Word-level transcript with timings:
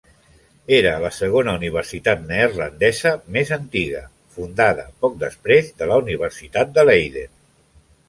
Era 0.77 0.93
la 1.03 1.11
segona 1.17 1.53
universitat 1.57 2.23
neerlandesa 2.31 3.13
més 3.37 3.53
antiga, 3.59 4.03
fundada 4.39 4.89
poc 5.05 5.23
després 5.29 5.73
de 5.83 5.93
la 5.93 6.03
Universitat 6.07 6.77
de 6.81 6.91
Leiden. 6.93 7.35